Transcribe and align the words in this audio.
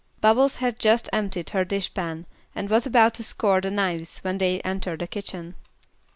Bubbles 0.19 0.55
had 0.55 0.79
just 0.79 1.09
emptied 1.13 1.51
her 1.51 1.63
dish 1.63 1.93
pan 1.93 2.25
and 2.55 2.71
was 2.71 2.87
about 2.87 3.13
to 3.13 3.23
scour 3.23 3.61
the 3.61 3.69
knives 3.69 4.17
when 4.23 4.39
they 4.39 4.59
entered 4.61 4.97
the 5.01 5.05
kitchen. 5.05 5.53